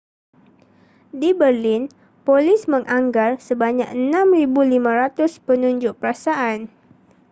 [1.19, 1.83] di berlin
[2.25, 6.59] polis menganggar sebanyak 6,500 penunjuk perasaan